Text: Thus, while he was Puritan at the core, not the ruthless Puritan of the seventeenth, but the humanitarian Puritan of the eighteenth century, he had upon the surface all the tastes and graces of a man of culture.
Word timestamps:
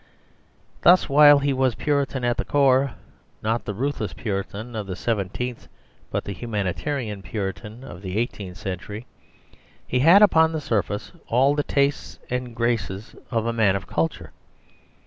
Thus, 0.81 1.07
while 1.07 1.37
he 1.37 1.53
was 1.53 1.75
Puritan 1.75 2.23
at 2.23 2.37
the 2.37 2.43
core, 2.43 2.95
not 3.43 3.65
the 3.65 3.73
ruthless 3.75 4.13
Puritan 4.13 4.75
of 4.75 4.87
the 4.87 4.95
seventeenth, 4.95 5.67
but 6.09 6.23
the 6.23 6.33
humanitarian 6.33 7.21
Puritan 7.21 7.83
of 7.83 8.01
the 8.01 8.17
eighteenth 8.17 8.57
century, 8.57 9.05
he 9.85 9.99
had 9.99 10.23
upon 10.23 10.53
the 10.53 10.59
surface 10.59 11.11
all 11.27 11.53
the 11.53 11.61
tastes 11.61 12.17
and 12.31 12.55
graces 12.55 13.15
of 13.29 13.45
a 13.45 13.53
man 13.53 13.75
of 13.75 13.85
culture. 13.85 14.31